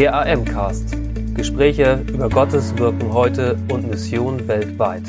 [0.00, 0.96] Der AM-Cast.
[1.34, 5.02] Gespräche über Gottes Wirken heute und Mission weltweit.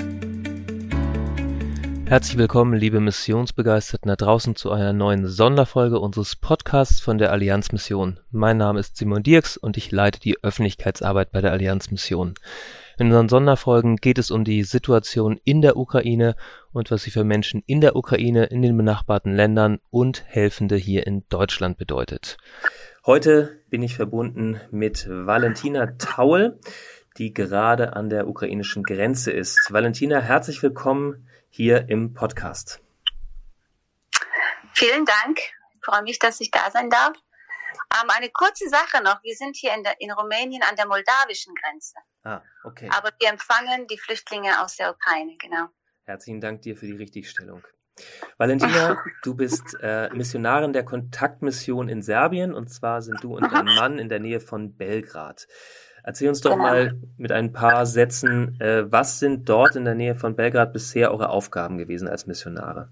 [2.08, 7.72] Herzlich willkommen, liebe Missionsbegeisterten da draußen, zu einer neuen Sonderfolge unseres Podcasts von der Allianz
[7.72, 8.20] Mission.
[8.32, 12.34] Mein Name ist Simon Dirks und ich leite die Öffentlichkeitsarbeit bei der Allianz Mission.
[13.02, 16.36] In unseren Sonderfolgen geht es um die Situation in der Ukraine
[16.72, 21.08] und was sie für Menschen in der Ukraine, in den benachbarten Ländern und Helfende hier
[21.08, 22.38] in Deutschland bedeutet.
[23.04, 26.59] Heute bin ich verbunden mit Valentina Taul,
[27.18, 29.70] die gerade an der ukrainischen Grenze ist.
[29.72, 32.81] Valentina, herzlich willkommen hier im Podcast.
[34.73, 35.40] Vielen Dank.
[35.40, 37.14] Ich freue mich, dass ich da sein darf.
[37.93, 39.23] Ähm, eine kurze Sache noch.
[39.23, 41.95] Wir sind hier in, der, in Rumänien an der moldawischen Grenze.
[42.23, 42.89] Ah, okay.
[42.95, 45.67] Aber wir empfangen die Flüchtlinge aus der Ukraine, genau.
[46.03, 47.63] Herzlichen Dank dir für die Richtigstellung.
[48.38, 53.66] Valentina, du bist äh, Missionarin der Kontaktmission in Serbien und zwar sind du und dein
[53.66, 55.47] Mann in der Nähe von Belgrad.
[56.03, 56.63] Erzähl uns doch genau.
[56.63, 61.11] mal mit ein paar Sätzen, äh, was sind dort in der Nähe von Belgrad bisher
[61.11, 62.91] eure Aufgaben gewesen als Missionare?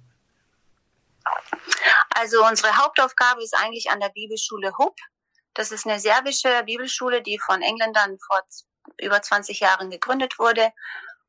[2.20, 4.94] Also unsere Hauptaufgabe ist eigentlich an der Bibelschule HUB.
[5.54, 8.42] Das ist eine serbische Bibelschule, die von Engländern vor
[9.00, 10.74] über 20 Jahren gegründet wurde.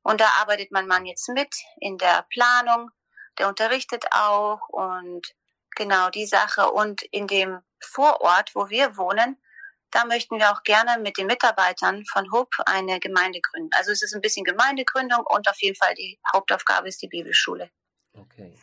[0.03, 2.91] Und da arbeitet mein Mann jetzt mit in der Planung,
[3.39, 5.23] der unterrichtet auch und
[5.77, 6.73] genau die Sache.
[6.73, 9.41] Und in dem Vorort, wo wir wohnen,
[9.93, 13.71] da möchten wir auch gerne mit den Mitarbeitern von HUB eine Gemeinde gründen.
[13.75, 17.71] Also es ist ein bisschen Gemeindegründung und auf jeden Fall die Hauptaufgabe ist die Bibelschule.
[18.13, 18.59] Okay.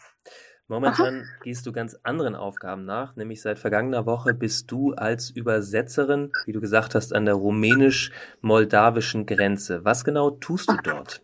[0.70, 1.44] Momentan Aha.
[1.44, 6.52] gehst du ganz anderen Aufgaben nach, nämlich seit vergangener Woche bist du als Übersetzerin, wie
[6.52, 9.86] du gesagt hast, an der rumänisch-moldawischen Grenze.
[9.86, 11.22] Was genau tust du dort?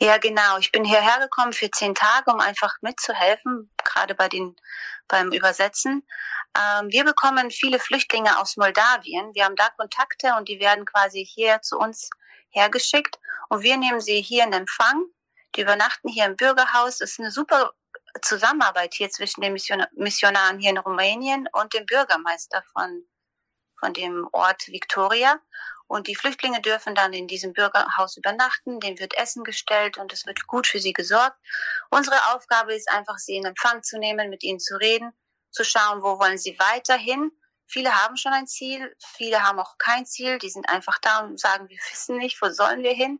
[0.00, 0.58] Ja, genau.
[0.58, 4.56] Ich bin hierher gekommen für zehn Tage, um einfach mitzuhelfen, gerade bei den,
[5.06, 6.04] beim Übersetzen.
[6.56, 9.34] Ähm, wir bekommen viele Flüchtlinge aus Moldawien.
[9.34, 12.10] Wir haben da Kontakte und die werden quasi hier zu uns
[12.50, 15.04] hergeschickt und wir nehmen sie hier in Empfang.
[15.56, 16.98] Die übernachten hier im Bürgerhaus.
[16.98, 17.72] Das ist eine super
[18.22, 23.04] Zusammenarbeit hier zwischen den Missionaren hier in Rumänien und dem Bürgermeister von,
[23.78, 25.40] von dem Ort Victoria.
[25.88, 30.26] Und die Flüchtlinge dürfen dann in diesem Bürgerhaus übernachten, dem wird Essen gestellt und es
[30.26, 31.38] wird gut für sie gesorgt.
[31.88, 35.12] Unsere Aufgabe ist einfach, sie in Empfang zu nehmen, mit ihnen zu reden,
[35.50, 37.32] zu schauen, wo wollen sie weiterhin.
[37.66, 41.40] Viele haben schon ein Ziel, viele haben auch kein Ziel, die sind einfach da und
[41.40, 43.18] sagen, wir wissen nicht, wo sollen wir hin.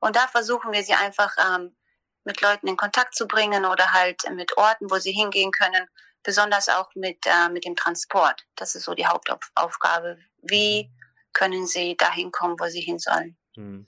[0.00, 1.76] Und da versuchen wir sie einfach ähm,
[2.24, 5.86] mit Leuten in Kontakt zu bringen oder halt mit Orten, wo sie hingehen können,
[6.22, 8.44] besonders auch mit, äh, mit dem Transport.
[8.56, 10.18] Das ist so die Hauptaufgabe.
[10.42, 10.90] Wie
[11.32, 13.36] können sie dahin kommen, wo sie hin sollen.
[13.54, 13.86] Hm.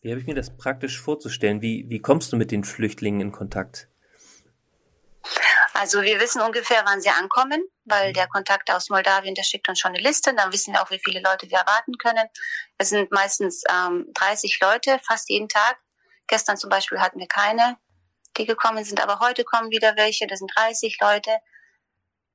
[0.00, 1.62] Wie habe ich mir das praktisch vorzustellen?
[1.62, 3.88] Wie, wie kommst du mit den Flüchtlingen in Kontakt?
[5.78, 8.14] Also wir wissen ungefähr, wann sie ankommen, weil mhm.
[8.14, 10.34] der Kontakt aus Moldawien, der schickt uns schon eine Liste.
[10.34, 12.26] Dann wissen wir auch, wie viele Leute wir erwarten können.
[12.78, 15.78] Es sind meistens ähm, 30 Leute, fast jeden Tag.
[16.26, 17.76] Gestern zum Beispiel hatten wir keine,
[18.36, 20.26] die gekommen sind, aber heute kommen wieder welche.
[20.26, 21.30] Das sind 30 Leute,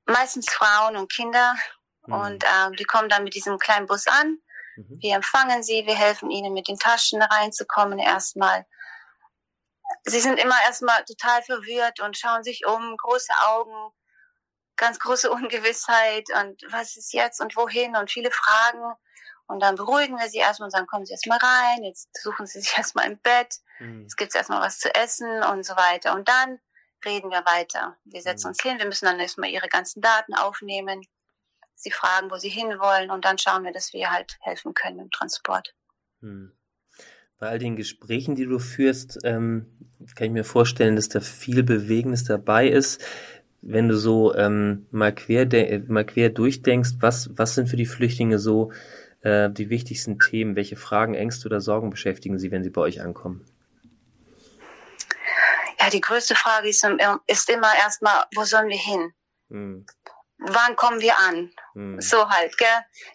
[0.05, 1.55] meistens Frauen und Kinder.
[2.07, 2.13] Mhm.
[2.13, 4.39] Und ähm, die kommen dann mit diesem kleinen Bus an
[4.75, 4.97] Mhm.
[5.01, 8.65] Wir empfangen sie, wir helfen ihnen mit den Taschen reinzukommen erstmal.
[10.05, 13.93] Sie sind immer erstmal total verwirrt und schauen sich um, große Augen,
[14.75, 18.93] ganz große Ungewissheit und was ist jetzt und wohin und viele Fragen.
[19.45, 22.61] Und dann beruhigen wir sie erstmal und sagen, kommen Sie erstmal rein, jetzt suchen Sie
[22.61, 24.05] sich erstmal im Bett, mhm.
[24.05, 26.13] es gibt erstmal was zu essen und so weiter.
[26.13, 26.59] Und dann
[27.05, 27.97] reden wir weiter.
[28.05, 28.49] Wir setzen mhm.
[28.49, 31.01] uns hin, wir müssen dann erstmal Ihre ganzen Daten aufnehmen
[31.83, 35.11] sie fragen, wo sie hinwollen und dann schauen wir, dass wir halt helfen können im
[35.11, 35.75] Transport.
[36.21, 36.57] Hm.
[37.43, 39.65] Bei all den Gesprächen, die du führst, ähm,
[40.15, 43.03] kann ich mir vorstellen, dass da viel Bewegendes dabei ist.
[43.61, 45.45] Wenn du so ähm, mal, quer
[45.89, 48.71] mal quer durchdenkst, was, was sind für die Flüchtlinge so
[49.23, 50.55] äh, die wichtigsten Themen?
[50.55, 53.45] Welche Fragen, Ängste oder Sorgen beschäftigen sie, wenn sie bei euch ankommen?
[55.81, 56.87] Ja, die größte Frage ist,
[57.27, 59.11] ist immer erstmal, wo sollen wir hin?
[59.49, 59.85] Hm
[60.45, 61.51] wann kommen wir an?
[61.73, 62.01] Mhm.
[62.01, 62.67] So halt, gell?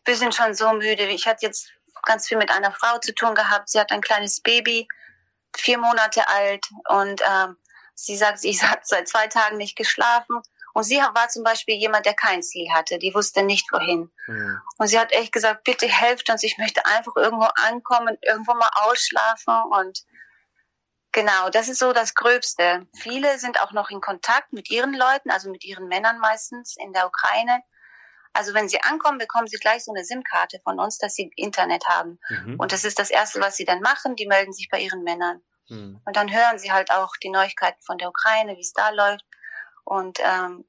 [0.05, 1.05] Wir sind schon so müde.
[1.09, 1.71] Ich hatte jetzt
[2.03, 3.69] ganz viel mit einer Frau zu tun gehabt.
[3.69, 4.89] Sie hat ein kleines Baby,
[5.57, 7.57] vier Monate alt und ähm,
[7.95, 10.41] sie sagt, sie hat seit zwei Tagen nicht geschlafen.
[10.75, 12.99] Und sie war zum Beispiel jemand, der kein Ziel hatte.
[12.99, 14.13] Die wusste nicht wohin.
[14.27, 14.61] Mhm.
[14.77, 16.45] Und sie hat echt gesagt, bitte helft uns.
[16.45, 20.05] Ich möchte einfach irgendwo ankommen, irgendwo mal ausschlafen und
[21.13, 22.87] Genau, das ist so das Gröbste.
[22.95, 26.93] Viele sind auch noch in Kontakt mit ihren Leuten, also mit ihren Männern meistens in
[26.93, 27.63] der Ukraine.
[28.33, 31.85] Also wenn sie ankommen, bekommen sie gleich so eine SIM-Karte von uns, dass sie Internet
[31.89, 32.19] haben.
[32.29, 32.57] Mhm.
[32.59, 34.17] Und das ist das Erste, was sie dann machen.
[34.17, 35.43] Die melden sich bei ihren Männern.
[35.69, 36.01] Mhm.
[36.05, 39.25] Und dann hören sie halt auch die Neuigkeiten von der Ukraine, wie es da läuft.
[39.85, 40.65] Und ähm,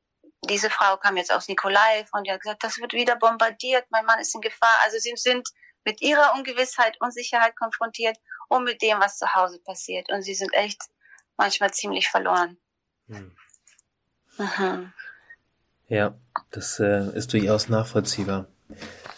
[0.46, 4.06] diese Frau kam jetzt aus Nikolaev und die hat gesagt, das wird wieder bombardiert, mein
[4.06, 4.78] Mann ist in Gefahr.
[4.84, 5.50] Also sie sind
[5.84, 8.18] mit ihrer Ungewissheit, Unsicherheit konfrontiert
[8.48, 10.10] und mit dem, was zu Hause passiert.
[10.12, 10.82] Und sie sind echt
[11.38, 12.58] manchmal ziemlich verloren.
[13.08, 13.36] Hm.
[14.38, 14.94] Mhm.
[15.90, 16.16] Ja,
[16.52, 18.48] das äh, ist durchaus nachvollziehbar.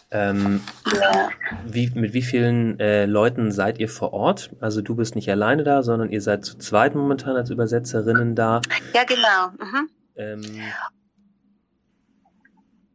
[0.10, 0.62] Ähm,
[0.94, 1.30] ja.
[1.66, 4.50] wie, mit wie vielen äh, Leuten seid ihr vor Ort?
[4.60, 8.62] Also du bist nicht alleine da, sondern ihr seid zu zweit momentan als Übersetzerinnen da.
[8.94, 9.50] Ja, genau.
[9.58, 9.90] Mhm.
[10.16, 10.62] Ähm,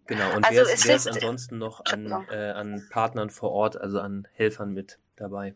[0.06, 3.78] genau, und also wer, ist, wer ist ansonsten noch an, äh, an Partnern vor Ort,
[3.78, 5.54] also an Helfern mit dabei?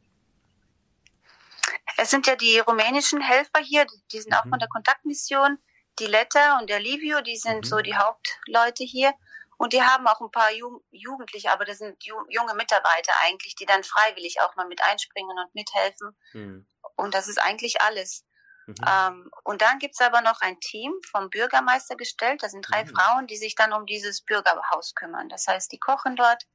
[1.98, 4.38] Es sind ja die rumänischen Helfer hier, die sind mhm.
[4.38, 5.58] auch von der Kontaktmission.
[5.98, 7.64] Die Letta und der Livio, die sind mhm.
[7.64, 9.12] so die Hauptleute hier.
[9.58, 13.54] Und die haben auch ein paar Jugend Jugendliche, aber das sind ju junge Mitarbeiter eigentlich,
[13.56, 16.16] die dann freiwillig auch mal mit einspringen und mithelfen.
[16.32, 16.66] Mhm.
[16.96, 18.24] Und das ist eigentlich alles.
[18.66, 18.74] Mhm.
[18.88, 22.42] Ähm, und dann gibt's aber noch ein Team vom Bürgermeister gestellt.
[22.42, 22.88] Das sind drei mhm.
[22.88, 25.28] Frauen, die sich dann um dieses Bürgerhaus kümmern.
[25.28, 26.46] Das heißt, die kochen dort,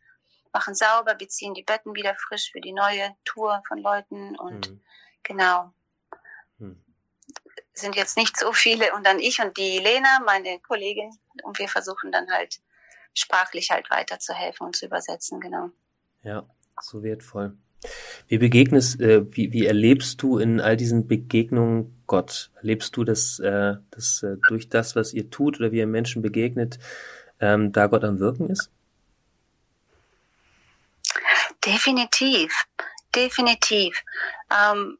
[0.52, 4.84] machen sauber, beziehen die Betten wieder frisch für die neue Tour von Leuten und mhm.
[5.24, 5.74] genau.
[7.76, 11.12] Sind jetzt nicht so viele und dann ich und die Lena, meine Kollegin,
[11.44, 12.62] und wir versuchen dann halt
[13.14, 15.70] sprachlich halt weiterzuhelfen und zu übersetzen, genau.
[16.24, 16.48] Ja,
[16.82, 17.58] so wertvoll.
[18.28, 22.52] Wie begegnest, äh, wie, wie erlebst du in all diesen Begegnungen Gott?
[22.56, 26.22] Erlebst du, dass, äh, dass äh, durch das, was ihr tut oder wie ihr Menschen
[26.22, 26.80] begegnet,
[27.40, 28.72] ähm, da Gott am Wirken ist?
[31.66, 32.54] Definitiv,
[33.14, 34.04] definitiv.
[34.52, 34.98] Ähm,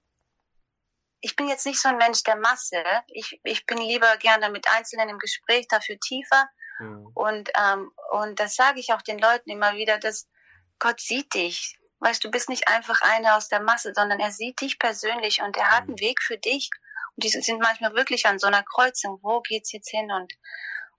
[1.26, 2.84] ich bin jetzt nicht so ein Mensch der Masse.
[3.08, 6.48] Ich, ich bin lieber gerne mit Einzelnen im Gespräch, dafür tiefer.
[6.78, 7.08] Mhm.
[7.16, 10.28] Und, ähm, und das sage ich auch den Leuten immer wieder, dass
[10.78, 11.80] Gott sieht dich.
[11.98, 15.58] Weißt du, bist nicht einfach einer aus der Masse, sondern er sieht dich persönlich und
[15.58, 16.02] er hat einen mhm.
[16.02, 16.70] Weg für dich.
[17.16, 19.18] Und die sind manchmal wirklich an so einer Kreuzung.
[19.24, 20.12] Wo geht's jetzt hin?
[20.12, 20.32] Und,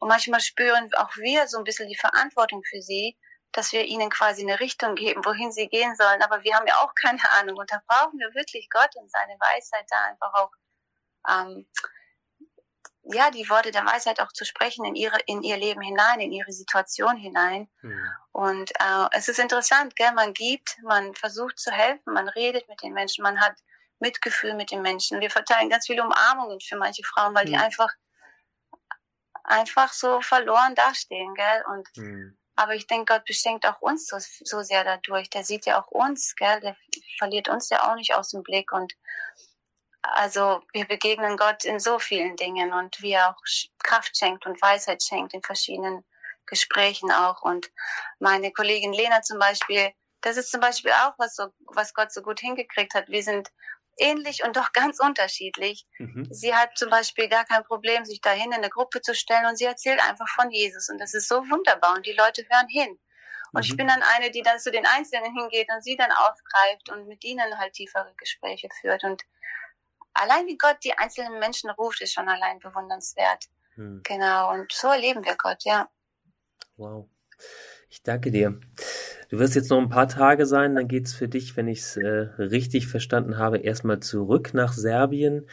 [0.01, 3.17] und manchmal spüren auch wir so ein bisschen die Verantwortung für sie,
[3.53, 6.23] dass wir ihnen quasi eine Richtung geben, wohin sie gehen sollen.
[6.23, 7.57] Aber wir haben ja auch keine Ahnung.
[7.57, 10.51] Und da brauchen wir wirklich Gott und seine Weisheit da einfach auch
[11.29, 11.67] ähm,
[13.09, 16.33] ja, die Worte der Weisheit auch zu sprechen in ihre, in ihr Leben hinein, in
[16.33, 17.69] ihre Situation hinein.
[17.83, 18.11] Mhm.
[18.33, 20.13] Und äh, es ist interessant, gell?
[20.13, 23.55] Man gibt, man versucht zu helfen, man redet mit den Menschen, man hat
[23.99, 25.21] Mitgefühl mit den Menschen.
[25.21, 27.51] Wir verteilen ganz viele Umarmungen für manche Frauen, weil mhm.
[27.51, 27.91] die einfach
[29.45, 31.65] einfach so verloren dastehen, gell?
[31.73, 32.37] Und mhm.
[32.57, 35.31] Aber ich denke, Gott beschenkt auch uns so, so sehr dadurch.
[35.31, 36.61] Der sieht ja auch uns, gell?
[36.61, 36.77] Der
[37.19, 38.95] verliert uns ja auch nicht aus dem Blick und
[40.03, 43.43] also wir begegnen Gott in so vielen Dingen und wie er auch
[43.83, 46.05] Kraft schenkt und Weisheit schenkt in verschiedenen
[46.47, 47.43] Gesprächen auch.
[47.43, 47.71] Und
[48.21, 52.23] meine Kollegin Lena zum Beispiel, das ist zum Beispiel auch was so, was Gott so
[52.23, 53.09] gut hingekriegt hat.
[53.09, 53.51] Wir sind
[53.99, 55.87] ähnlich und doch ganz unterschiedlich.
[55.99, 56.29] Mhm.
[56.31, 59.57] Sie hat zum Beispiel gar kein Problem, sich dahin in eine Gruppe zu stellen und
[59.57, 62.99] sie erzählt einfach von Jesus und das ist so wunderbar und die Leute hören hin.
[63.53, 63.71] Und mhm.
[63.71, 67.07] ich bin dann eine, die dann zu den Einzelnen hingeht und sie dann aufgreift und
[67.09, 69.23] mit ihnen halt tiefere Gespräche führt und
[70.15, 73.45] allein wie Gott die einzelnen Menschen ruft, ist schon allein bewundernswert.
[73.75, 74.01] Hm.
[74.05, 75.89] Genau, und so erleben wir Gott, ja.
[76.77, 77.09] Wow.
[77.89, 78.59] Ich danke dir.
[79.31, 81.97] Du wirst jetzt noch ein paar Tage sein, dann geht's für dich, wenn ich es
[81.97, 85.47] äh, richtig verstanden habe, erstmal zurück nach Serbien.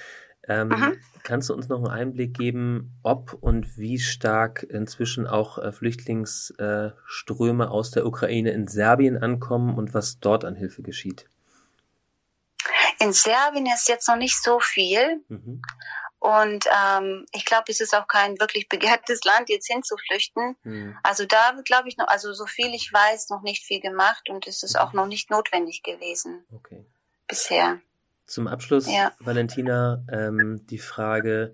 [0.47, 0.97] Ähm.
[1.23, 7.71] Kannst du uns noch einen Einblick geben, ob und wie stark inzwischen auch äh, Flüchtlingsströme
[7.71, 11.29] aus der Ukraine in Serbien ankommen und was dort an Hilfe geschieht?
[12.99, 15.21] In Serbien ist jetzt noch nicht so viel.
[15.29, 15.61] Mhm.
[16.23, 20.55] Und ähm, ich glaube, es ist auch kein wirklich begehrtes Land, jetzt hinzuflüchten.
[20.63, 20.97] Mhm.
[21.03, 24.47] Also da glaube ich noch, also so viel ich weiß, noch nicht viel gemacht und
[24.47, 24.79] es ist mhm.
[24.79, 26.45] auch noch nicht notwendig gewesen.
[26.55, 26.85] Okay.
[27.27, 27.81] Bisher.
[28.25, 29.11] Zum Abschluss, ja.
[29.19, 31.53] Valentina, ähm, die Frage,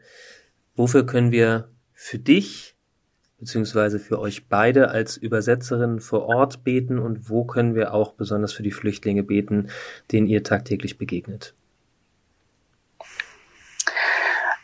[0.75, 2.75] wofür können wir für dich
[3.39, 8.53] beziehungsweise für euch beide als Übersetzerin vor Ort beten und wo können wir auch besonders
[8.53, 9.71] für die Flüchtlinge beten,
[10.11, 11.55] denen ihr tagtäglich begegnet?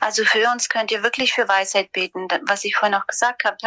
[0.05, 3.57] Also für uns könnt ihr wirklich für Weisheit beten, was ich vorhin auch gesagt habe,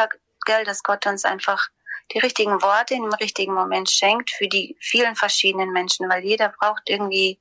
[0.47, 1.66] gell, dass Gott uns einfach
[2.12, 6.83] die richtigen Worte im richtigen Moment schenkt für die vielen verschiedenen Menschen, weil jeder braucht
[6.87, 7.40] irgendwie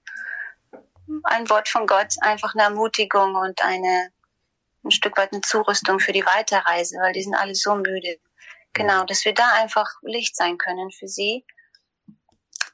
[1.26, 4.10] ein Wort von Gott, einfach eine Ermutigung und eine
[4.84, 8.18] ein Stück weit eine Zurüstung für die Weiterreise, weil die sind alle so müde.
[8.74, 11.46] Genau, dass wir da einfach Licht sein können für sie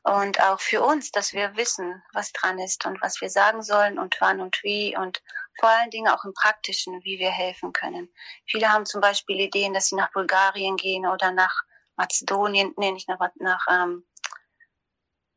[0.04, 3.98] und auch für uns, dass wir wissen, was dran ist und was wir sagen sollen
[3.98, 5.22] und wann und wie und
[5.60, 8.14] vor allen Dingen auch im Praktischen, wie wir helfen können.
[8.46, 11.54] Viele haben zum Beispiel Ideen, dass sie nach Bulgarien gehen oder nach
[11.96, 14.06] Mazedonien, nee, nicht nach, nach ähm,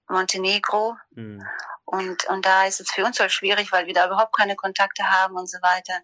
[0.08, 0.96] Montenegro.
[1.10, 1.46] Mhm.
[1.84, 5.08] Und, und da ist es für uns halt schwierig, weil wir da überhaupt keine Kontakte
[5.08, 6.00] haben und so weiter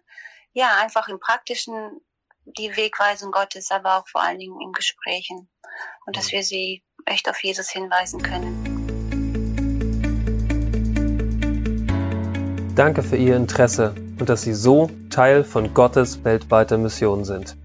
[0.53, 1.99] ja, einfach im Praktischen
[2.45, 5.49] die Wegweisung Gottes, aber auch vor allen Dingen im Gesprächen.
[6.05, 8.73] Und dass wir sie echt auf Jesus hinweisen können.
[12.75, 17.55] Danke für Ihr Interesse und dass Sie so Teil von Gottes weltweiter Mission sind.